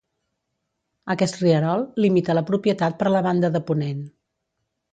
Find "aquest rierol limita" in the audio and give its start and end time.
1.15-2.37